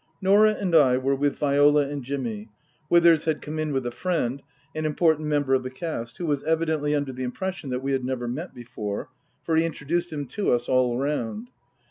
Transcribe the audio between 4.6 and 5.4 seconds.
an important